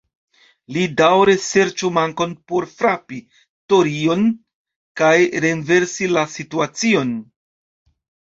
[0.75, 3.19] Li daŭre serĉu mankon por frapi
[3.75, 4.25] "tori"-on,
[5.03, 5.13] kaj
[5.47, 7.15] renversi la situacion.